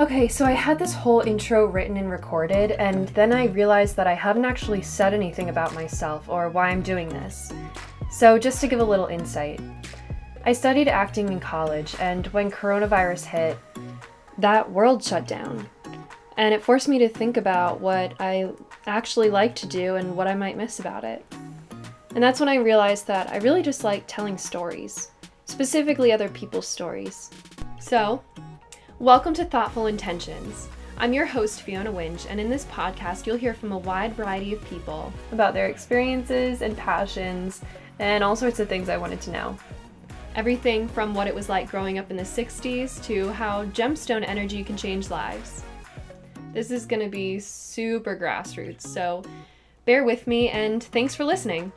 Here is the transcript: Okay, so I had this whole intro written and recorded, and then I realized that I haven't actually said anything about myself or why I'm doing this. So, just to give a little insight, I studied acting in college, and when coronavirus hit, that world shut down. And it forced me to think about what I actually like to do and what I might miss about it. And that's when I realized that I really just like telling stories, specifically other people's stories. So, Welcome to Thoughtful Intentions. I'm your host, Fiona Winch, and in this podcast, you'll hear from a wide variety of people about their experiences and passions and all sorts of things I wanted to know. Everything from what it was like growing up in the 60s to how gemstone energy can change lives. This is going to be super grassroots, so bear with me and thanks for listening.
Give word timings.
Okay, 0.00 0.28
so 0.28 0.44
I 0.44 0.52
had 0.52 0.78
this 0.78 0.94
whole 0.94 1.22
intro 1.22 1.66
written 1.66 1.96
and 1.96 2.08
recorded, 2.08 2.70
and 2.70 3.08
then 3.08 3.32
I 3.32 3.46
realized 3.46 3.96
that 3.96 4.06
I 4.06 4.14
haven't 4.14 4.44
actually 4.44 4.80
said 4.80 5.12
anything 5.12 5.48
about 5.48 5.74
myself 5.74 6.28
or 6.28 6.50
why 6.50 6.68
I'm 6.68 6.82
doing 6.82 7.08
this. 7.08 7.52
So, 8.08 8.38
just 8.38 8.60
to 8.60 8.68
give 8.68 8.78
a 8.78 8.84
little 8.84 9.06
insight, 9.06 9.60
I 10.46 10.52
studied 10.52 10.86
acting 10.86 11.30
in 11.30 11.40
college, 11.40 11.96
and 11.98 12.28
when 12.28 12.48
coronavirus 12.48 13.24
hit, 13.24 13.58
that 14.38 14.70
world 14.70 15.02
shut 15.02 15.26
down. 15.26 15.68
And 16.36 16.54
it 16.54 16.62
forced 16.62 16.86
me 16.86 16.98
to 17.00 17.08
think 17.08 17.36
about 17.36 17.80
what 17.80 18.14
I 18.20 18.52
actually 18.86 19.30
like 19.30 19.56
to 19.56 19.66
do 19.66 19.96
and 19.96 20.16
what 20.16 20.28
I 20.28 20.34
might 20.34 20.56
miss 20.56 20.78
about 20.78 21.02
it. 21.02 21.26
And 22.14 22.22
that's 22.22 22.38
when 22.38 22.48
I 22.48 22.54
realized 22.54 23.08
that 23.08 23.30
I 23.30 23.38
really 23.38 23.62
just 23.62 23.82
like 23.82 24.04
telling 24.06 24.38
stories, 24.38 25.10
specifically 25.44 26.12
other 26.12 26.28
people's 26.28 26.68
stories. 26.68 27.30
So, 27.80 28.22
Welcome 29.00 29.32
to 29.34 29.44
Thoughtful 29.44 29.86
Intentions. 29.86 30.68
I'm 30.96 31.12
your 31.12 31.24
host, 31.24 31.62
Fiona 31.62 31.92
Winch, 31.92 32.26
and 32.28 32.40
in 32.40 32.50
this 32.50 32.64
podcast, 32.64 33.26
you'll 33.26 33.36
hear 33.36 33.54
from 33.54 33.70
a 33.70 33.78
wide 33.78 34.14
variety 34.14 34.52
of 34.52 34.64
people 34.64 35.12
about 35.30 35.54
their 35.54 35.68
experiences 35.68 36.62
and 36.62 36.76
passions 36.76 37.62
and 38.00 38.24
all 38.24 38.34
sorts 38.34 38.58
of 38.58 38.68
things 38.68 38.88
I 38.88 38.96
wanted 38.96 39.20
to 39.20 39.30
know. 39.30 39.56
Everything 40.34 40.88
from 40.88 41.14
what 41.14 41.28
it 41.28 41.34
was 41.34 41.48
like 41.48 41.70
growing 41.70 42.00
up 42.00 42.10
in 42.10 42.16
the 42.16 42.24
60s 42.24 43.00
to 43.04 43.30
how 43.30 43.66
gemstone 43.66 44.26
energy 44.26 44.64
can 44.64 44.76
change 44.76 45.10
lives. 45.10 45.62
This 46.52 46.72
is 46.72 46.84
going 46.84 47.02
to 47.02 47.08
be 47.08 47.38
super 47.38 48.16
grassroots, 48.16 48.80
so 48.80 49.22
bear 49.84 50.02
with 50.02 50.26
me 50.26 50.48
and 50.48 50.82
thanks 50.82 51.14
for 51.14 51.22
listening. 51.24 51.70